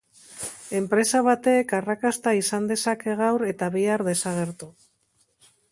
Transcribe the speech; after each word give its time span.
Enpresa 0.79 1.19
batek 1.27 1.75
arrakasta 1.81 2.33
izan 2.41 2.65
dezake 2.73 3.15
gaur 3.21 3.47
eta 3.53 3.69
bihar 3.79 4.05
desagertu. 4.13 4.71